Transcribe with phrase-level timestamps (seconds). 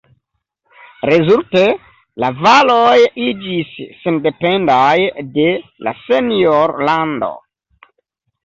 [1.09, 1.61] Rezulte,
[2.23, 3.75] la valoj iĝis
[4.07, 4.97] sendependaj
[5.37, 5.47] de
[5.89, 7.31] la senjor-lando.